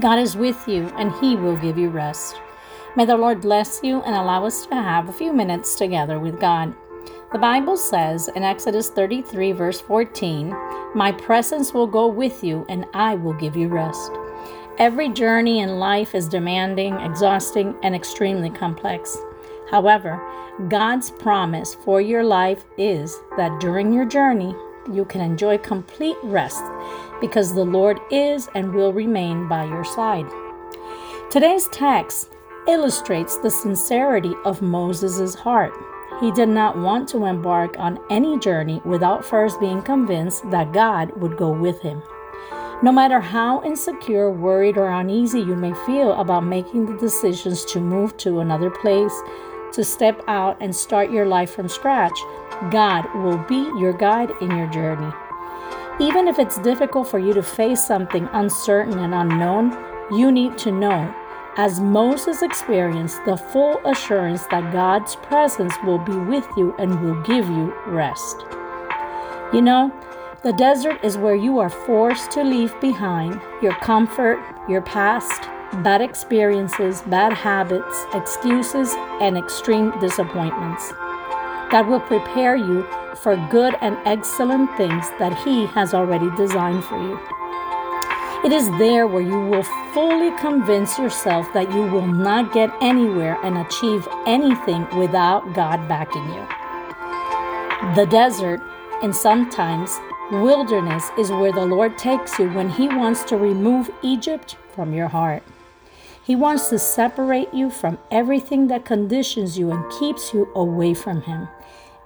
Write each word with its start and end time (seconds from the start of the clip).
God 0.00 0.18
is 0.18 0.36
with 0.36 0.68
you, 0.68 0.86
and 0.96 1.12
He 1.14 1.34
will 1.34 1.56
give 1.56 1.78
you 1.78 1.88
rest. 1.88 2.40
May 2.94 3.04
the 3.04 3.16
Lord 3.16 3.40
bless 3.40 3.80
you 3.82 4.02
and 4.02 4.14
allow 4.14 4.44
us 4.44 4.66
to 4.66 4.74
have 4.74 5.08
a 5.08 5.12
few 5.12 5.32
minutes 5.32 5.74
together 5.74 6.20
with 6.20 6.38
God. 6.40 6.74
The 7.32 7.38
Bible 7.38 7.76
says 7.76 8.28
in 8.36 8.42
Exodus 8.42 8.90
33, 8.90 9.52
verse 9.52 9.80
14, 9.80 10.54
My 10.94 11.10
presence 11.10 11.72
will 11.72 11.86
go 11.86 12.06
with 12.06 12.44
you, 12.44 12.64
and 12.68 12.84
I 12.94 13.14
will 13.14 13.34
give 13.34 13.56
you 13.56 13.68
rest. 13.68 14.12
Every 14.78 15.08
journey 15.08 15.60
in 15.60 15.78
life 15.78 16.14
is 16.14 16.28
demanding, 16.28 16.94
exhausting, 17.00 17.74
and 17.82 17.94
extremely 17.94 18.50
complex. 18.50 19.16
However, 19.70 20.20
God's 20.68 21.10
promise 21.10 21.74
for 21.74 22.00
your 22.00 22.24
life 22.24 22.64
is 22.76 23.18
that 23.36 23.58
during 23.58 23.92
your 23.92 24.04
journey, 24.04 24.54
you 24.92 25.04
can 25.04 25.20
enjoy 25.20 25.58
complete 25.58 26.16
rest 26.22 26.62
because 27.20 27.54
the 27.54 27.64
Lord 27.64 28.00
is 28.10 28.48
and 28.54 28.74
will 28.74 28.92
remain 28.92 29.48
by 29.48 29.64
your 29.64 29.84
side. 29.84 30.26
Today's 31.30 31.68
text 31.68 32.30
illustrates 32.68 33.36
the 33.38 33.50
sincerity 33.50 34.34
of 34.44 34.62
Moses' 34.62 35.34
heart. 35.34 35.72
He 36.20 36.30
did 36.32 36.48
not 36.48 36.76
want 36.76 37.08
to 37.10 37.26
embark 37.26 37.78
on 37.78 37.98
any 38.10 38.38
journey 38.38 38.80
without 38.84 39.24
first 39.24 39.60
being 39.60 39.82
convinced 39.82 40.50
that 40.50 40.72
God 40.72 41.12
would 41.20 41.36
go 41.36 41.50
with 41.50 41.80
him. 41.82 42.02
No 42.80 42.92
matter 42.92 43.20
how 43.20 43.62
insecure, 43.64 44.30
worried, 44.30 44.78
or 44.78 44.88
uneasy 44.88 45.40
you 45.40 45.56
may 45.56 45.74
feel 45.84 46.12
about 46.12 46.44
making 46.44 46.86
the 46.86 46.96
decisions 46.96 47.64
to 47.66 47.80
move 47.80 48.16
to 48.18 48.40
another 48.40 48.70
place, 48.70 49.12
to 49.72 49.84
step 49.84 50.22
out 50.28 50.56
and 50.60 50.74
start 50.74 51.10
your 51.10 51.26
life 51.26 51.54
from 51.54 51.68
scratch, 51.68 52.18
God 52.70 53.04
will 53.14 53.38
be 53.38 53.70
your 53.78 53.92
guide 53.92 54.30
in 54.40 54.50
your 54.50 54.66
journey. 54.68 55.12
Even 56.00 56.28
if 56.28 56.38
it's 56.38 56.58
difficult 56.60 57.08
for 57.08 57.18
you 57.18 57.34
to 57.34 57.42
face 57.42 57.84
something 57.84 58.28
uncertain 58.32 58.98
and 58.98 59.14
unknown, 59.14 59.76
you 60.16 60.30
need 60.30 60.56
to 60.58 60.72
know 60.72 61.14
as 61.56 61.80
Moses 61.80 62.42
experienced 62.42 63.24
the 63.24 63.36
full 63.36 63.80
assurance 63.84 64.46
that 64.46 64.72
God's 64.72 65.16
presence 65.16 65.74
will 65.84 65.98
be 65.98 66.16
with 66.16 66.46
you 66.56 66.74
and 66.78 67.00
will 67.02 67.20
give 67.22 67.48
you 67.48 67.74
rest. 67.88 68.36
You 69.52 69.62
know, 69.62 69.92
the 70.44 70.52
desert 70.52 71.00
is 71.02 71.18
where 71.18 71.34
you 71.34 71.58
are 71.58 71.68
forced 71.68 72.30
to 72.32 72.44
leave 72.44 72.80
behind 72.80 73.40
your 73.60 73.74
comfort, 73.80 74.38
your 74.68 74.82
past, 74.82 75.50
bad 75.82 76.00
experiences, 76.00 77.02
bad 77.02 77.32
habits, 77.32 78.06
excuses, 78.14 78.92
and 79.20 79.36
extreme 79.36 79.98
disappointments. 80.00 80.92
God 81.70 81.86
will 81.86 82.00
prepare 82.00 82.56
you 82.56 82.86
for 83.16 83.36
good 83.50 83.74
and 83.80 83.96
excellent 84.04 84.74
things 84.76 85.10
that 85.18 85.36
He 85.44 85.66
has 85.66 85.92
already 85.92 86.30
designed 86.36 86.84
for 86.84 86.98
you. 86.98 87.18
It 88.44 88.52
is 88.52 88.70
there 88.78 89.06
where 89.06 89.22
you 89.22 89.38
will 89.38 89.64
fully 89.92 90.30
convince 90.38 90.98
yourself 90.98 91.52
that 91.54 91.72
you 91.74 91.82
will 91.82 92.06
not 92.06 92.52
get 92.54 92.70
anywhere 92.80 93.36
and 93.42 93.58
achieve 93.58 94.06
anything 94.26 94.86
without 94.96 95.52
God 95.54 95.88
backing 95.88 96.24
you. 96.28 96.46
The 97.94 98.06
desert, 98.06 98.60
and 99.02 99.14
sometimes 99.14 99.98
wilderness, 100.30 101.10
is 101.18 101.30
where 101.30 101.52
the 101.52 101.66
Lord 101.66 101.98
takes 101.98 102.38
you 102.38 102.48
when 102.50 102.70
He 102.70 102.88
wants 102.88 103.24
to 103.24 103.36
remove 103.36 103.90
Egypt 104.02 104.56
from 104.74 104.92
your 104.92 105.08
heart. 105.08 105.42
He 106.28 106.36
wants 106.36 106.68
to 106.68 106.78
separate 106.78 107.54
you 107.54 107.70
from 107.70 107.96
everything 108.10 108.66
that 108.66 108.84
conditions 108.84 109.58
you 109.58 109.70
and 109.70 109.90
keeps 109.98 110.34
you 110.34 110.52
away 110.54 110.92
from 110.92 111.22
Him, 111.22 111.48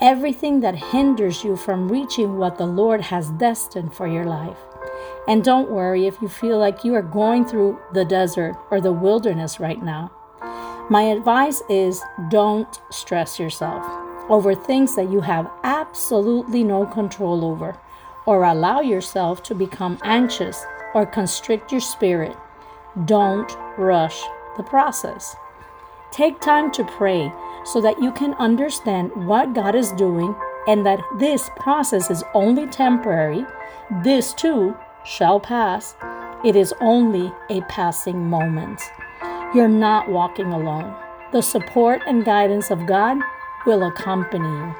everything 0.00 0.58
that 0.58 0.74
hinders 0.74 1.44
you 1.44 1.54
from 1.54 1.88
reaching 1.88 2.36
what 2.36 2.58
the 2.58 2.66
Lord 2.66 3.00
has 3.00 3.30
destined 3.30 3.94
for 3.94 4.08
your 4.08 4.24
life. 4.24 4.58
And 5.28 5.44
don't 5.44 5.70
worry 5.70 6.08
if 6.08 6.20
you 6.20 6.28
feel 6.28 6.58
like 6.58 6.82
you 6.82 6.96
are 6.96 7.12
going 7.20 7.44
through 7.44 7.78
the 7.92 8.04
desert 8.04 8.56
or 8.72 8.80
the 8.80 8.90
wilderness 8.90 9.60
right 9.60 9.80
now. 9.80 10.10
My 10.90 11.02
advice 11.02 11.62
is 11.70 12.02
don't 12.28 12.80
stress 12.90 13.38
yourself 13.38 13.86
over 14.28 14.52
things 14.52 14.96
that 14.96 15.12
you 15.12 15.20
have 15.20 15.48
absolutely 15.62 16.64
no 16.64 16.86
control 16.86 17.44
over, 17.44 17.78
or 18.26 18.42
allow 18.42 18.80
yourself 18.80 19.44
to 19.44 19.54
become 19.54 19.96
anxious 20.02 20.66
or 20.92 21.06
constrict 21.06 21.70
your 21.70 21.80
spirit. 21.80 22.36
Don't 23.04 23.56
rush 23.76 24.20
the 24.56 24.62
process. 24.62 25.36
Take 26.10 26.40
time 26.40 26.72
to 26.72 26.84
pray 26.84 27.32
so 27.64 27.80
that 27.80 28.02
you 28.02 28.12
can 28.12 28.34
understand 28.34 29.10
what 29.26 29.54
God 29.54 29.74
is 29.74 29.92
doing 29.92 30.34
and 30.66 30.84
that 30.84 31.00
this 31.18 31.50
process 31.56 32.10
is 32.10 32.24
only 32.34 32.66
temporary. 32.66 33.44
This 34.02 34.32
too 34.34 34.76
shall 35.04 35.38
pass. 35.38 35.96
It 36.44 36.56
is 36.56 36.74
only 36.80 37.32
a 37.50 37.60
passing 37.62 38.28
moment. 38.28 38.80
You're 39.54 39.68
not 39.68 40.08
walking 40.08 40.52
alone. 40.52 40.94
The 41.32 41.42
support 41.42 42.02
and 42.06 42.24
guidance 42.24 42.70
of 42.70 42.86
God 42.86 43.18
will 43.66 43.84
accompany 43.84 44.48
you. 44.48 44.74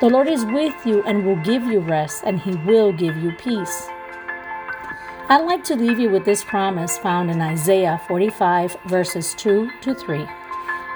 The 0.00 0.10
Lord 0.10 0.28
is 0.28 0.44
with 0.44 0.74
you 0.84 1.02
and 1.04 1.24
will 1.24 1.42
give 1.42 1.64
you 1.64 1.80
rest, 1.80 2.22
and 2.26 2.38
He 2.38 2.54
will 2.66 2.92
give 2.92 3.16
you 3.16 3.32
peace. 3.32 3.88
I'd 5.28 5.44
like 5.44 5.64
to 5.64 5.74
leave 5.74 5.98
you 5.98 6.08
with 6.08 6.24
this 6.24 6.44
promise 6.44 6.98
found 6.98 7.32
in 7.32 7.40
Isaiah 7.40 8.00
45, 8.06 8.76
verses 8.86 9.34
2 9.34 9.68
to 9.80 9.92
3. 9.92 10.24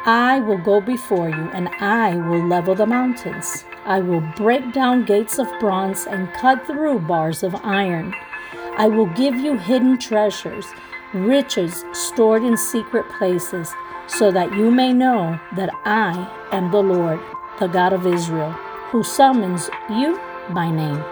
I 0.06 0.38
will 0.38 0.56
go 0.56 0.80
before 0.80 1.28
you, 1.28 1.50
and 1.52 1.68
I 1.80 2.14
will 2.14 2.46
level 2.46 2.76
the 2.76 2.86
mountains. 2.86 3.64
I 3.84 3.98
will 3.98 4.20
break 4.36 4.72
down 4.72 5.04
gates 5.04 5.40
of 5.40 5.48
bronze 5.58 6.06
and 6.06 6.32
cut 6.32 6.64
through 6.64 7.00
bars 7.00 7.42
of 7.42 7.56
iron. 7.56 8.14
I 8.76 8.86
will 8.86 9.06
give 9.06 9.34
you 9.34 9.58
hidden 9.58 9.98
treasures, 9.98 10.66
riches 11.12 11.84
stored 11.92 12.44
in 12.44 12.56
secret 12.56 13.06
places, 13.18 13.74
so 14.06 14.30
that 14.30 14.54
you 14.54 14.70
may 14.70 14.92
know 14.92 15.40
that 15.56 15.70
I 15.84 16.30
am 16.52 16.70
the 16.70 16.84
Lord, 16.84 17.18
the 17.58 17.66
God 17.66 17.92
of 17.92 18.06
Israel, 18.06 18.52
who 18.92 19.02
summons 19.02 19.68
you 19.90 20.20
by 20.54 20.70
name. 20.70 21.02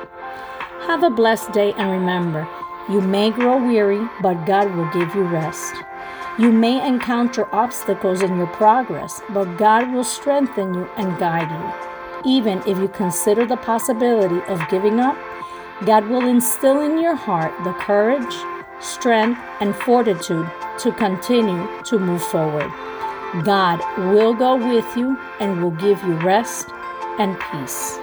Have 0.87 1.03
a 1.03 1.11
blessed 1.11 1.53
day 1.53 1.73
and 1.73 1.91
remember, 1.91 2.49
you 2.88 3.00
may 3.00 3.31
grow 3.31 3.56
weary, 3.62 4.09
but 4.22 4.47
God 4.47 4.75
will 4.75 4.91
give 4.93 5.15
you 5.15 5.22
rest. 5.22 5.75
You 6.38 6.53
may 6.53 6.87
encounter 6.87 7.53
obstacles 7.54 8.22
in 8.22 8.37
your 8.37 8.47
progress, 8.47 9.21
but 9.31 9.56
God 9.56 9.93
will 9.93 10.04
strengthen 10.04 10.72
you 10.72 10.88
and 10.97 11.19
guide 11.19 11.50
you. 11.50 12.31
Even 12.31 12.59
if 12.66 12.78
you 12.78 12.88
consider 12.88 13.44
the 13.44 13.56
possibility 13.56 14.41
of 14.49 14.69
giving 14.71 15.00
up, 15.00 15.16
God 15.84 16.06
will 16.09 16.26
instill 16.26 16.81
in 16.81 16.99
your 16.99 17.15
heart 17.15 17.53
the 17.65 17.72
courage, 17.72 18.34
strength, 18.81 19.41
and 19.60 19.75
fortitude 19.76 20.50
to 20.78 20.93
continue 20.93 21.66
to 21.84 21.99
move 21.99 22.22
forward. 22.22 22.72
God 23.44 23.81
will 24.12 24.32
go 24.32 24.56
with 24.56 24.97
you 24.97 25.19
and 25.41 25.62
will 25.62 25.72
give 25.72 26.03
you 26.05 26.15
rest 26.15 26.69
and 27.19 27.38
peace. 27.38 27.99